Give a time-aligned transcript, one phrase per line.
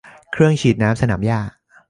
[0.31, 1.39] เครื่องฉีดน้ำสนามหญ้า